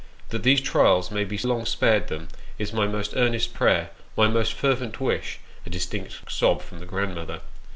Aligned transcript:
"That 0.31 0.41
these 0.41 0.61
trials 0.61 1.11
may 1.11 1.23
be 1.25 1.37
long 1.37 1.63
spared 1.67 2.07
them 2.07 2.29
is 2.57 2.73
my 2.73 2.87
most 2.87 3.13
earnest 3.15 3.53
prayer, 3.53 3.91
my 4.17 4.27
most 4.27 4.53
fervent 4.53 4.99
wish 4.99 5.37
(a 5.63 5.69
distinct 5.69 6.15
sob 6.27 6.63
from 6.63 6.79
the 6.79 6.87
grandmother). 6.87 7.41